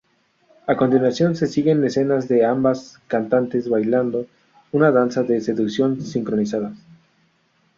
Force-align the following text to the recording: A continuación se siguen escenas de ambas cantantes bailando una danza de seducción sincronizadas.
A 0.65 0.75
continuación 0.75 1.35
se 1.35 1.45
siguen 1.45 1.83
escenas 1.83 2.27
de 2.27 2.43
ambas 2.43 2.99
cantantes 3.07 3.69
bailando 3.69 4.25
una 4.71 4.89
danza 4.89 5.21
de 5.21 5.39
seducción 5.41 6.01
sincronizadas. 6.01 6.73